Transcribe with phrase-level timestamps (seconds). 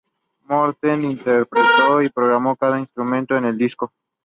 [0.45, 3.93] Morten interpretó y programó cada instrumento en el disco.